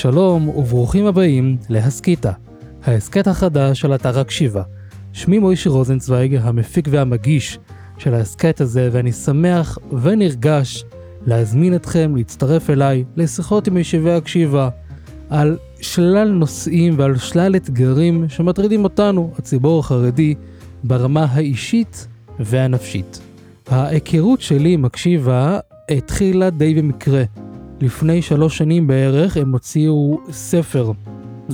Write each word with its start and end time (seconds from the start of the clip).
שלום 0.00 0.48
וברוכים 0.48 1.06
הבאים 1.06 1.56
להסכיתה, 1.68 2.32
ההסכת 2.84 3.26
החדש 3.26 3.80
של 3.80 3.94
אתר 3.94 4.18
הקשיבה. 4.18 4.62
שמי 5.12 5.38
מוישי 5.38 5.68
רוזנצוויג, 5.68 6.38
המפיק 6.42 6.88
והמגיש 6.90 7.58
של 7.98 8.14
ההסכת 8.14 8.60
הזה, 8.60 8.88
ואני 8.92 9.12
שמח 9.12 9.78
ונרגש 10.02 10.84
להזמין 11.26 11.74
אתכם 11.74 12.16
להצטרף 12.16 12.70
אליי 12.70 13.04
לשיחות 13.16 13.66
עם 13.66 13.76
ישיבי 13.76 14.12
הקשיבה 14.12 14.68
על 15.30 15.56
שלל 15.80 16.28
נושאים 16.28 16.94
ועל 16.98 17.18
שלל 17.18 17.56
אתגרים 17.56 18.28
שמטרידים 18.28 18.84
אותנו, 18.84 19.32
הציבור 19.38 19.80
החרדי, 19.80 20.34
ברמה 20.84 21.26
האישית 21.30 22.06
והנפשית. 22.38 23.20
ההיכרות 23.68 24.40
שלי 24.40 24.72
עם 24.72 24.84
הקשיבה 24.84 25.58
התחילה 25.90 26.50
די 26.50 26.74
במקרה. 26.74 27.24
לפני 27.80 28.22
שלוש 28.22 28.58
שנים 28.58 28.86
בערך 28.86 29.36
הם 29.36 29.52
הוציאו 29.52 30.20
ספר, 30.30 30.92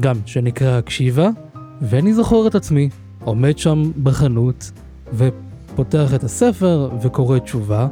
גם 0.01 0.17
שנקרא 0.27 0.79
הקשיבה, 0.79 1.29
ואני 1.83 2.15
זוכר 2.15 2.47
את 2.47 2.55
עצמי 2.55 2.89
עומד 3.25 3.59
שם 3.59 3.91
בחנות 4.03 4.71
ופותח 5.15 6.15
את 6.15 6.25
הספר 6.25 6.91
וקורא 7.03 7.39
תשובה, 7.39 7.89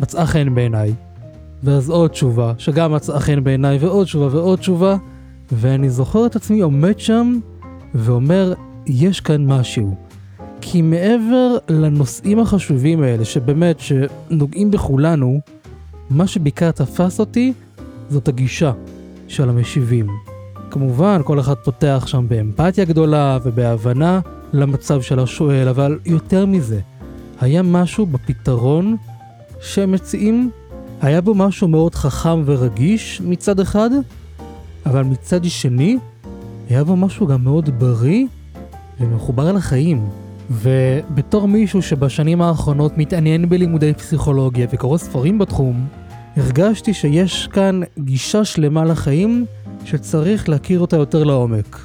מצאה 0.00 0.26
חן 0.26 0.54
בעיניי, 0.54 0.94
ואז 1.62 1.90
עוד 1.90 2.10
תשובה 2.10 2.52
שגם 2.58 2.92
מצאה 2.92 3.20
חן 3.20 3.44
בעיניי 3.44 3.78
ועוד 3.78 4.06
תשובה 4.06 4.36
ועוד 4.36 4.58
תשובה, 4.58 4.96
ואני 5.52 5.90
זוכר 5.90 6.26
את 6.26 6.36
עצמי 6.36 6.60
עומד 6.60 6.98
שם 6.98 7.38
ואומר, 7.94 8.54
יש 8.86 9.20
כאן 9.20 9.46
משהו. 9.46 9.94
כי 10.60 10.82
מעבר 10.82 11.56
לנושאים 11.68 12.38
החשובים 12.38 13.02
האלה, 13.02 13.24
שבאמת, 13.24 13.80
שנוגעים 13.80 14.70
בכולנו, 14.70 15.40
מה 16.10 16.26
שבעיקר 16.26 16.70
תפס 16.70 17.20
אותי 17.20 17.52
זאת 18.10 18.28
הגישה 18.28 18.72
של 19.28 19.48
המשיבים. 19.48 20.06
כמובן, 20.70 21.20
כל 21.24 21.40
אחד 21.40 21.54
פותח 21.54 22.04
שם 22.06 22.26
באמפתיה 22.28 22.84
גדולה 22.84 23.38
ובהבנה 23.44 24.20
למצב 24.52 25.02
של 25.02 25.18
השואל, 25.18 25.68
אבל 25.68 25.98
יותר 26.06 26.46
מזה, 26.46 26.80
היה 27.40 27.62
משהו 27.62 28.06
בפתרון 28.06 28.96
שהם 29.60 29.92
מציעים, 29.92 30.50
היה 31.00 31.20
בו 31.20 31.34
משהו 31.34 31.68
מאוד 31.68 31.94
חכם 31.94 32.42
ורגיש 32.44 33.20
מצד 33.24 33.60
אחד, 33.60 33.90
אבל 34.86 35.02
מצד 35.02 35.44
שני, 35.44 35.98
היה 36.70 36.84
בו 36.84 36.96
משהו 36.96 37.26
גם 37.26 37.44
מאוד 37.44 37.70
בריא 37.78 38.26
ומחובר 39.00 39.52
לחיים. 39.52 40.08
ובתור 40.50 41.48
מישהו 41.48 41.82
שבשנים 41.82 42.42
האחרונות 42.42 42.98
מתעניין 42.98 43.48
בלימודי 43.48 43.94
פסיכולוגיה 43.94 44.66
וקורא 44.72 44.98
ספרים 44.98 45.38
בתחום, 45.38 45.86
הרגשתי 46.36 46.94
שיש 46.94 47.46
כאן 47.46 47.80
גישה 47.98 48.44
שלמה 48.44 48.84
לחיים 48.84 49.46
שצריך 49.84 50.48
להכיר 50.48 50.80
אותה 50.80 50.96
יותר 50.96 51.24
לעומק. 51.24 51.80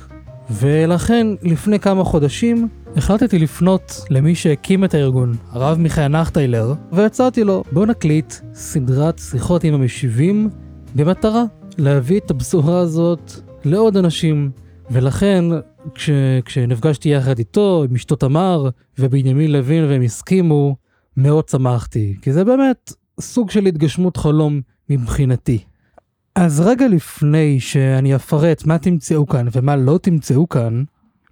ולכן, 0.50 1.28
לפני 1.42 1.80
כמה 1.80 2.04
חודשים, 2.04 2.68
החלטתי 2.96 3.40
לפנות 3.40 4.02
למי 4.10 4.36
שהקים 4.36 4.86
את 4.86 4.94
הארגון, 4.94 5.34
הרב 5.52 5.78
מיכאל 5.78 6.08
נחטיילר, 6.08 6.74
והצעתי 6.92 7.44
לו, 7.44 7.64
בוא 7.72 7.86
נקליט 7.86 8.34
סדרת 8.54 9.20
שיחות 9.20 9.64
עם 9.64 9.74
המשיבים, 9.74 10.50
במטרה 10.96 11.44
להביא 11.78 12.20
את 12.20 12.32
הבשורה 12.32 12.80
הזאת 12.80 13.32
לעוד 13.66 13.98
אנשים. 13.98 14.52
ולכן, 14.92 15.46
כש, 15.96 16.10
כשנפגשתי 16.46 17.10
יחד 17.10 17.40
איתו, 17.40 17.86
עם 17.90 17.96
אשתו 17.96 18.16
תמר 18.16 18.70
ובנימין 19.00 19.52
לוין 19.52 19.84
והם 19.84 20.02
הסכימו, 20.02 20.76
מאוד 21.18 21.50
שמחתי, 21.50 22.16
כי 22.22 22.34
זה 22.34 22.44
באמת 22.44 22.94
סוג 23.22 23.52
של 23.52 23.66
התגשמות 23.66 24.18
חלום 24.18 24.62
מבחינתי. 24.90 25.64
אז 26.36 26.60
רגע 26.60 26.88
לפני 26.88 27.60
שאני 27.60 28.16
אפרט 28.16 28.66
מה 28.66 28.78
תמצאו 28.78 29.28
כאן 29.28 29.48
ומה 29.52 29.76
לא 29.76 30.00
תמצאו 30.02 30.50
כאן, 30.50 30.84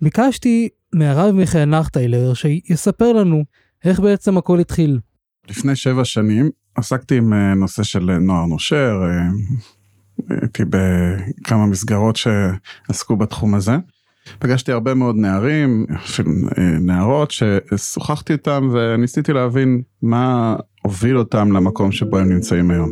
ביקשתי 0.02 0.70
מהרב 0.94 1.36
מיכאל 1.36 1.66
נחטיילר 1.66 2.34
שיספר 2.34 3.14
לנו 3.14 3.44
איך 3.86 4.00
בעצם 4.00 4.38
הכל 4.38 4.60
התחיל. 4.60 5.00
לפני 5.50 5.76
שבע 5.76 6.06
שנים 6.06 6.50
עסקתי 6.76 7.18
עם 7.18 7.34
אה, 7.34 7.54
נושא 7.54 7.84
של 7.84 8.18
נוער 8.18 8.46
נושר, 8.46 9.02
אה, 9.04 9.30
הייתי 10.42 10.64
בכמה 10.70 11.66
מסגרות 11.66 12.16
שעסקו 12.16 13.16
בתחום 13.16 13.56
הזה. 13.56 13.78
פגשתי 14.40 14.72
הרבה 14.72 14.94
מאוד 14.94 15.16
נערים, 15.16 15.86
אפילו 15.96 16.32
אה, 16.58 16.64
נערות, 16.64 17.32
ששוחחתי 17.32 18.34
איתם 18.34 18.70
וניסיתי 18.74 19.34
להבין 19.34 19.82
מה 20.02 20.56
הוביל 20.82 21.18
אותם 21.18 21.52
למקום 21.52 21.92
שבו 21.92 22.18
הם 22.18 22.30
נמצאים 22.30 22.72
היום. 22.72 22.90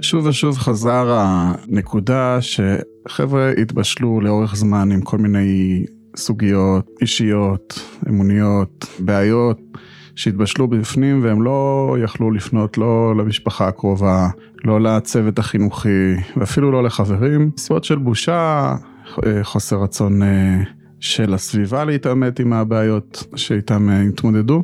שוב 0.00 0.26
ושוב 0.26 0.58
חזר 0.58 1.18
הנקודה 1.18 2.38
שחבר'ה 2.40 3.50
התבשלו 3.50 4.20
לאורך 4.20 4.56
זמן 4.56 4.92
עם 4.92 5.00
כל 5.00 5.18
מיני 5.18 5.84
סוגיות 6.16 6.90
אישיות, 7.00 7.80
אמוניות, 8.08 8.86
בעיות 8.98 9.60
שהתבשלו 10.16 10.68
בפנים 10.68 11.24
והם 11.24 11.42
לא 11.42 11.96
יכלו 12.04 12.30
לפנות 12.30 12.78
לא 12.78 13.14
למשפחה 13.16 13.68
הקרובה, 13.68 14.28
לא 14.64 14.80
לצוות 14.80 15.38
החינוכי 15.38 16.14
ואפילו 16.36 16.72
לא 16.72 16.82
לחברים. 16.82 17.50
סיבות 17.58 17.84
של 17.84 17.98
בושה, 17.98 18.74
חוסר 19.42 19.82
רצון 19.82 20.22
אה, 20.22 20.62
של 21.04 21.34
הסביבה 21.34 21.84
להתעמת 21.84 22.40
עם 22.40 22.52
הבעיות 22.52 23.26
שאיתם 23.36 23.90
אה, 23.90 24.00
התמודדו. 24.00 24.62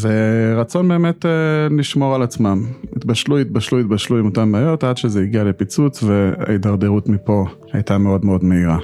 ורצון 0.00 0.88
באמת 0.88 1.26
אה, 1.26 1.30
לשמור 1.70 2.14
על 2.14 2.22
עצמם. 2.22 2.62
התבשלו, 2.96 3.38
התבשלו, 3.38 3.80
התבשלו 3.80 4.18
עם 4.18 4.26
אותן 4.26 4.52
בעיות 4.52 4.84
עד 4.84 4.96
שזה 4.96 5.20
הגיע 5.20 5.44
לפיצוץ 5.44 6.02
וההידרדרות 6.02 7.08
מפה 7.08 7.46
הייתה 7.72 7.98
מאוד 7.98 8.24
מאוד 8.24 8.44
מהירה. 8.44 8.78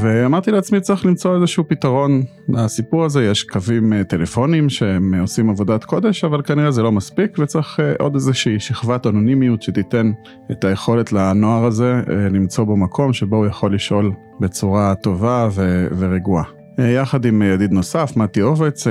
ואמרתי 0.00 0.50
לעצמי 0.50 0.80
צריך 0.80 1.06
למצוא 1.06 1.36
איזשהו 1.36 1.64
פתרון 1.68 2.22
לסיפור 2.48 3.04
הזה, 3.04 3.24
יש 3.24 3.42
קווים 3.42 3.92
אה, 3.92 4.04
טלפונים 4.04 4.68
שהם 4.68 5.14
אה, 5.14 5.20
עושים 5.20 5.50
עבודת 5.50 5.84
קודש, 5.84 6.24
אבל 6.24 6.42
כנראה 6.42 6.70
זה 6.70 6.82
לא 6.82 6.92
מספיק 6.92 7.38
וצריך 7.38 7.80
אה, 7.80 7.92
עוד 7.98 8.14
איזושהי 8.14 8.60
שכבת 8.60 9.06
אנונימיות 9.06 9.62
שתיתן 9.62 10.12
את 10.50 10.64
היכולת 10.64 11.12
לנוער 11.12 11.64
הזה 11.64 12.02
למצוא 12.30 12.64
בו 12.64 12.76
מקום 12.76 13.12
שבו 13.12 13.36
הוא 13.36 13.46
יכול 13.46 13.74
לשאול 13.74 14.12
בצורה 14.40 14.94
טובה 14.94 15.48
ו- 15.52 15.86
ורגועה. 15.98 16.44
יחד 16.78 17.24
עם 17.24 17.42
ידיד 17.42 17.72
נוסף, 17.72 18.16
מתי 18.16 18.40
עובץ, 18.40 18.86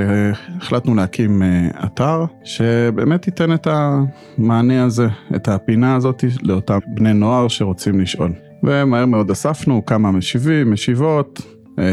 החלטנו 0.60 0.96
להקים 0.96 1.42
אתר 1.86 2.26
שבאמת 2.44 3.28
ייתן 3.28 3.54
את 3.54 3.68
המענה 3.68 4.84
הזה, 4.84 5.08
את 5.36 5.48
הפינה 5.48 5.96
הזאת 5.96 6.24
לאותם 6.44 6.80
בני 6.88 7.14
נוער 7.14 7.48
שרוצים 7.48 8.00
לשאול. 8.00 8.49
ומהר 8.64 9.06
מאוד 9.06 9.32
אספנו 9.32 9.86
כמה 9.86 10.12
משיבים, 10.12 10.72
משיבות, 10.72 11.42
אמ, 11.78 11.84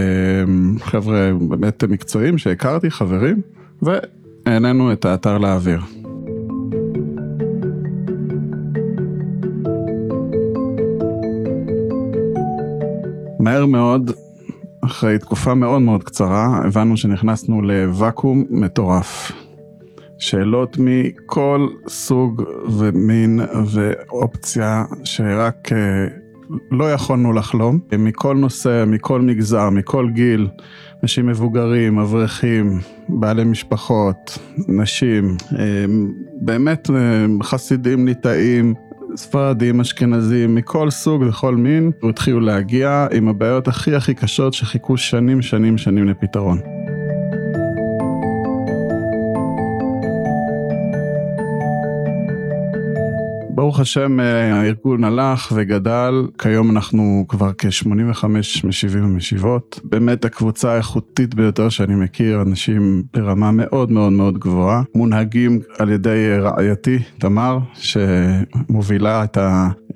חבר'ה 0.81 1.31
באמת 1.49 1.85
מקצועיים 1.85 2.39
שהכרתי, 2.39 2.91
חברים, 2.91 3.41
והעלינו 3.83 4.93
את 4.93 5.05
האתר 5.05 5.39
לאוויר. 5.39 5.81
מהר 13.41 13.67
מאוד, 13.67 14.11
אחרי 14.85 15.19
תקופה 15.19 15.55
מאוד 15.55 15.83
מאוד 15.83 16.05
קצרה, 16.05 16.61
הבנו 16.65 16.97
שנכנסנו 16.97 17.63
לוואקום 17.63 18.45
מטורף. 18.51 19.33
שאלות 20.19 20.77
מכל 20.81 21.69
סוג 21.89 22.43
ומין 22.79 23.41
ואופציה 23.67 24.85
שרק 25.05 25.73
אה, 25.73 26.07
לא 26.71 26.93
יכולנו 26.93 27.33
לחלום, 27.33 27.79
מכל 27.99 28.37
נושא, 28.37 28.85
מכל 28.87 29.21
מגזר, 29.21 29.71
מכל 29.71 30.09
גיל, 30.11 30.49
אנשים 31.03 31.27
מבוגרים, 31.27 31.99
אברכים, 31.99 32.79
בעלי 33.09 33.45
משפחות, 33.45 34.39
נשים, 34.69 35.37
באמת 36.41 36.91
חסידים 37.43 38.07
ליטאים, 38.07 38.75
ספרדים, 39.17 39.81
אשכנזים, 39.81 40.55
מכל 40.55 40.91
סוג 40.91 41.23
וכל 41.29 41.57
מין, 41.57 41.91
התחילו 42.09 42.41
להגיע 42.41 43.07
עם 43.13 43.29
הבעיות 43.29 43.69
הכי 43.69 43.95
הכי 43.95 44.15
קשות 44.15 44.55
שחיכו 44.55 44.97
שנים 44.97 45.43
שנים 45.43 45.79
שנים 45.79 46.09
לפתרון. 46.09 46.76
ברוך 53.57 53.81
השם 53.81 54.21
הארגון 54.21 55.05
הלך 55.05 55.53
וגדל, 55.55 56.27
כיום 56.39 56.71
אנחנו 56.71 57.25
כבר 57.29 57.51
כ-85 57.59 58.25
משיבים 58.65 59.05
ומשיבות. 59.05 59.81
באמת 59.85 60.25
הקבוצה 60.25 60.73
האיכותית 60.73 61.35
ביותר 61.35 61.69
שאני 61.69 61.95
מכיר, 61.95 62.43
אנשים 62.43 63.03
ברמה 63.15 63.51
מאוד 63.51 63.93
מאוד 63.93 64.13
מאוד 64.13 64.39
גבוהה, 64.39 64.83
מונהגים 64.95 65.61
על 65.79 65.91
ידי 65.91 66.39
רעייתי 66.41 66.99
תמר, 67.19 67.59
שמובילה 67.75 69.25
את 69.25 69.39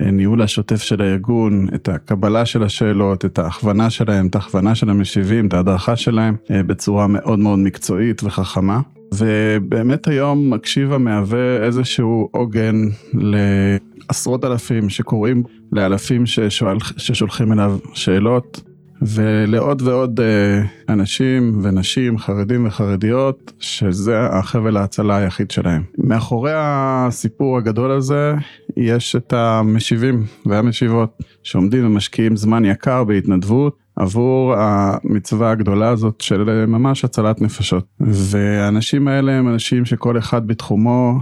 הניהול 0.01 0.43
השוטף 0.43 0.83
של 0.83 1.03
הארגון, 1.03 1.69
את 1.75 1.89
הקבלה 1.89 2.47
של 2.47 2.63
השאלות, 2.63 3.25
את 3.25 3.39
ההכוונה 3.39 3.91
שלהם, 3.91 4.27
את 4.27 4.35
ההכוונה 4.35 4.75
של 4.75 4.91
המשיבים, 4.91 5.47
את 5.47 5.55
ההדרכה 5.55 5.97
שלהם, 5.97 6.37
בצורה 6.51 7.07
מאוד 7.07 7.39
מאוד 7.39 7.59
מקצועית 7.59 8.23
וחכמה. 8.25 8.81
ובאמת 9.15 10.09
היום 10.09 10.51
מקשיבה 10.55 10.99
מהווה 10.99 11.57
איזשהו 11.67 12.29
עוגן 12.33 12.77
לעשרות 13.15 14.45
אלפים 14.45 14.89
שקוראים 14.89 15.43
לאלפים 15.73 16.27
ששואל, 16.27 16.77
ששולחים 16.97 17.53
אליו 17.53 17.79
שאלות 17.95 18.61
ולעוד 19.03 19.83
ועוד 19.83 20.21
אה, 20.21 20.63
אנשים 20.89 21.61
ונשים 21.63 22.19
חרדים 22.19 22.67
וחרדיות 22.67 23.53
שזה 23.59 24.21
החבל 24.21 24.77
ההצלה 24.77 25.17
היחיד 25.17 25.51
שלהם. 25.51 25.83
מאחורי 25.99 26.53
הסיפור 26.55 27.59
הגדול 27.59 27.91
הזה 27.91 28.35
יש 28.77 29.17
את 29.17 29.33
המשיבים 29.33 30.25
והמשיבות 30.47 31.19
שעומדים 31.43 31.87
ומשקיעים 31.87 32.37
זמן 32.37 32.65
יקר 32.65 33.05
בהתנדבות 33.05 33.77
עבור 33.97 34.55
המצווה 34.57 35.51
הגדולה 35.51 35.89
הזאת 35.89 36.21
של 36.21 36.67
ממש 36.67 37.05
הצלת 37.05 37.41
נפשות. 37.41 37.87
והאנשים 38.01 39.09
האלה 39.09 39.33
הם 39.33 39.49
אנשים 39.49 39.85
שכל 39.85 40.19
אחד 40.19 40.47
בתחומו 40.47 41.21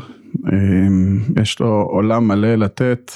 יש 1.42 1.60
לו 1.60 1.88
עולם 1.90 2.28
מלא 2.28 2.54
לתת 2.54 3.12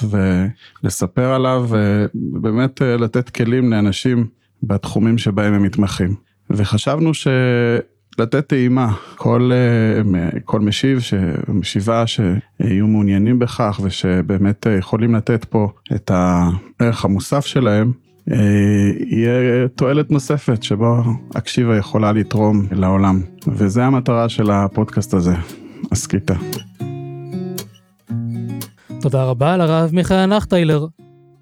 ולספר 0.83 1.33
עליו 1.33 1.65
ובאמת 1.69 2.81
לתת 2.81 3.29
כלים 3.29 3.71
לאנשים 3.71 4.27
בתחומים 4.63 5.17
שבהם 5.17 5.53
הם 5.53 5.63
מתמחים. 5.63 6.15
וחשבנו 6.49 7.13
ש... 7.13 7.27
לתת 8.19 8.47
טעימה, 8.47 8.93
כל, 9.15 9.51
כל 10.45 10.59
משיב, 10.59 10.99
משיבה 11.47 12.03
שיהיו 12.07 12.87
מעוניינים 12.87 13.39
בכך 13.39 13.79
ושבאמת 13.83 14.67
יכולים 14.79 15.15
לתת 15.15 15.45
פה 15.45 15.69
את 15.95 16.11
הערך 16.13 17.05
המוסף 17.05 17.45
שלהם, 17.45 17.91
יהיה 18.27 19.67
תועלת 19.75 20.11
נוספת 20.11 20.63
שבו 20.63 21.03
הקשיבה 21.35 21.77
יכולה 21.77 22.11
לתרום 22.11 22.67
לעולם. 22.71 23.21
וזה 23.47 23.85
המטרה 23.85 24.29
של 24.29 24.51
הפודקאסט 24.51 25.13
הזה, 25.13 25.35
הסקיטה. 25.91 26.35
תודה 29.01 29.23
רבה 29.23 29.57
לרב 29.57 29.89
מיכאל 29.93 30.25
נחטיילר. 30.25 30.87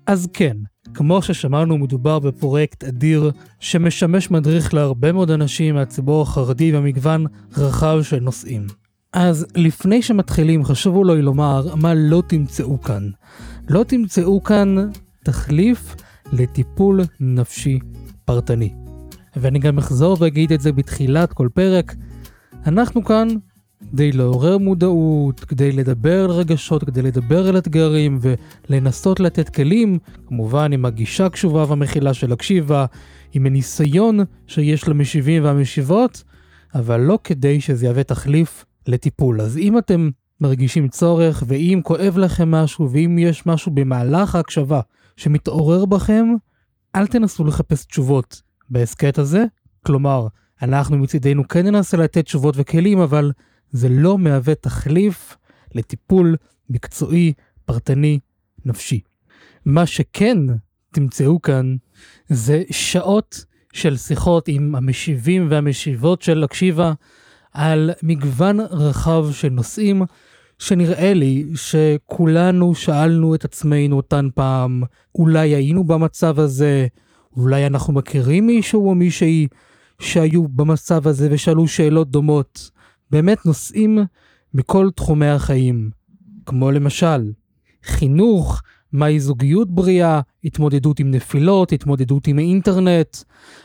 אז 0.08 0.28
כן, 0.34 0.58
כמו 0.94 1.22
ששמענו, 1.22 1.78
מדובר 1.78 2.20
בפרויקט 2.20 2.84
אדיר 2.84 3.32
שמשמש 3.60 4.32
מדריך 4.32 4.74
להרבה 4.74 5.12
מאוד 5.12 5.32
אנשים 5.32 5.76
מהציבור 5.76 6.22
החרדי 6.22 6.72
במגוון 6.72 7.26
רחב 7.58 8.00
של 8.02 8.20
נושאים. 8.20 8.68
אז 9.14 9.46
לפני 9.56 10.02
שמתחילים, 10.02 10.64
חשוב 10.64 10.96
אולי 10.96 11.22
לומר 11.22 11.76
מה 11.76 11.94
לא 11.94 12.24
תמצאו 12.28 12.82
כאן. 12.82 13.10
לא 13.70 13.84
תמצאו 13.84 14.44
כאן 14.44 14.76
תחליף 15.24 15.96
לטיפול 16.32 17.02
נפשי 17.20 17.80
פרטני. 18.26 18.74
ואני 19.36 19.60
גם 19.60 19.78
אחזור 19.78 20.18
ואגיד 20.20 20.52
את 20.52 20.62
זה 20.62 20.72
בתחילת 20.72 21.34
כל 21.34 21.50
פרק, 21.54 21.96
אנחנו 22.66 23.04
כאן 23.06 23.28
כדי 23.92 24.12
לעורר 24.12 24.58
מודעות, 24.58 25.40
כדי 25.40 25.72
לדבר 25.72 26.24
על 26.24 26.32
רגשות, 26.32 26.84
כדי 26.84 27.02
לדבר 27.02 27.48
על 27.48 27.58
אתגרים 27.58 28.20
ולנסות 28.70 29.20
לתת 29.20 29.50
כלים, 29.50 30.00
כמובן 30.28 30.74
עם 30.74 30.86
הגישה 30.86 31.26
הקשובה 31.26 31.66
והמכילה 31.68 32.14
של 32.14 32.32
הקשיבה, 32.32 32.86
עם 33.34 33.46
הניסיון 33.46 34.20
שיש 34.48 34.88
למשיבים 34.88 35.44
והמשיבות, 35.44 36.24
אבל 36.76 37.00
לא 37.00 37.20
כדי 37.24 37.62
שזה 37.62 37.86
יהווה 37.86 38.04
תחליף 38.04 38.66
לטיפול. 38.88 39.42
אז 39.42 39.58
אם 39.58 39.78
אתם 39.78 40.10
מרגישים 40.42 40.88
צורך, 40.88 41.44
ואם 41.48 41.80
כואב 41.84 42.18
לכם 42.18 42.52
משהו, 42.52 42.90
ואם 42.92 43.18
יש 43.20 43.46
משהו 43.46 43.72
במהלך 43.72 44.36
ההקשבה 44.36 44.80
שמתעורר 45.22 45.86
בכם, 45.86 46.26
אל 46.96 47.08
תנסו 47.08 47.44
לחפש 47.44 47.86
תשובות 47.86 48.42
בהסכת 48.70 49.18
הזה. 49.18 49.44
כלומר, 49.86 50.28
אנחנו 50.62 50.98
מצידנו 50.98 51.48
כן 51.48 51.66
ננסה 51.68 51.98
לתת 51.98 52.26
תשובות 52.26 52.56
וכלים, 52.58 53.00
אבל 53.00 53.32
זה 53.72 53.90
לא 53.90 54.18
מהווה 54.18 54.56
תחליף 54.56 55.38
לטיפול 55.76 56.36
מקצועי, 56.70 57.34
פרטני, 57.66 58.20
נפשי. 58.66 59.00
מה 59.66 59.86
שכן 59.86 60.38
תמצאו 60.92 61.42
כאן 61.42 61.76
זה 62.30 62.64
שעות 62.72 63.46
של 63.74 63.98
שיחות 63.98 64.48
עם 64.48 64.76
המשיבים 64.76 65.48
והמשיבות 65.50 66.22
של 66.22 66.44
הקשיבה 66.44 66.94
על 67.54 67.92
מגוון 68.04 68.60
רחב 68.60 69.26
של 69.32 69.50
נושאים 69.50 70.02
שנראה 70.62 71.14
לי 71.14 71.46
שכולנו 71.56 72.76
שאלנו 72.76 73.36
את 73.36 73.46
עצמנו 73.46 73.98
אותן 73.98 74.28
פעם, 74.36 74.84
אולי 75.16 75.50
היינו 75.50 75.84
במצב 75.84 76.40
הזה, 76.40 76.88
אולי 77.38 77.68
אנחנו 77.68 77.94
מכירים 77.94 78.48
מישהו 78.48 78.90
או 78.90 78.96
מישהי 78.96 79.48
שהיו 80.00 80.48
במצב 80.48 81.08
הזה 81.08 81.28
ושאלו 81.32 81.68
שאלות 81.68 82.12
דומות. 82.12 82.72
באמת 83.12 83.46
נושאים 83.46 84.00
מכל 84.54 84.90
תחומי 84.96 85.28
החיים, 85.28 85.90
כמו 86.46 86.72
למשל 86.72 87.32
חינוך, 87.84 88.62
מהי 88.94 89.20
זוגיות 89.20 89.72
בריאה, 89.72 90.22
התמודדות 90.44 91.00
עם 91.00 91.12
נפילות, 91.12 91.72
התמודדות 91.72 92.28
עם 92.28 92.38
האינטרנט, 92.38 93.18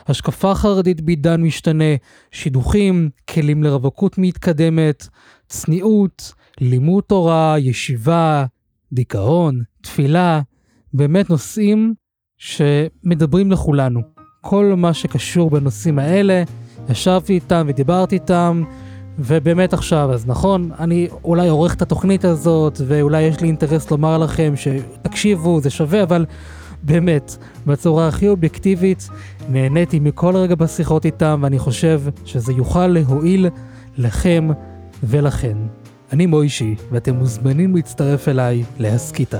השקפה 0.07 0.55
חרדית 0.55 1.01
בעידן 1.01 1.41
משתנה, 1.41 1.95
שידוכים, 2.31 3.09
כלים 3.29 3.63
לרווקות 3.63 4.17
מתקדמת, 4.17 5.07
צניעות, 5.47 6.33
לימוד 6.61 7.03
תורה, 7.03 7.55
ישיבה, 7.59 8.45
דיכאון, 8.93 9.61
תפילה, 9.81 10.41
באמת 10.93 11.29
נושאים 11.29 11.93
שמדברים 12.37 13.51
לכולנו. 13.51 14.01
כל 14.41 14.73
מה 14.77 14.93
שקשור 14.93 15.49
בנושאים 15.49 15.99
האלה, 15.99 16.43
ישבתי 16.89 17.33
איתם 17.33 17.65
ודיברתי 17.69 18.15
איתם, 18.15 18.63
ובאמת 19.19 19.73
עכשיו, 19.73 20.11
אז 20.13 20.27
נכון, 20.27 20.71
אני 20.79 21.07
אולי 21.23 21.47
עורך 21.47 21.75
את 21.75 21.81
התוכנית 21.81 22.25
הזאת, 22.25 22.81
ואולי 22.87 23.21
יש 23.21 23.41
לי 23.41 23.47
אינטרס 23.47 23.91
לומר 23.91 24.17
לכם 24.17 24.53
שתקשיבו, 24.55 25.61
זה 25.61 25.69
שווה, 25.69 26.03
אבל 26.03 26.25
באמת, 26.83 27.37
בצורה 27.67 28.07
הכי 28.07 28.27
אובייקטיבית, 28.27 29.09
נהניתי 29.49 29.99
מכל 29.99 30.35
רגע 30.35 30.55
בשיחות 30.55 31.05
איתם, 31.05 31.39
ואני 31.43 31.59
חושב 31.59 32.01
שזה 32.25 32.53
יוכל 32.53 32.87
להועיל 32.87 33.49
לכם 33.97 34.49
ולכן. 35.03 35.57
אני 36.13 36.25
מוישי, 36.25 36.75
ואתם 36.91 37.15
מוזמנים 37.15 37.75
להצטרף 37.75 38.27
אליי 38.27 38.63
להסכיתה. 38.79 39.39